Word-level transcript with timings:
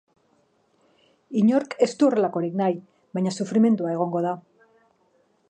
Inork 1.41 1.75
ez 1.87 1.89
du 1.99 2.07
horrelakorik 2.07 2.57
nahi, 2.63 2.81
baina 3.19 3.35
sufrimendua 3.39 3.95
egongo 3.99 4.25
da. 4.31 4.35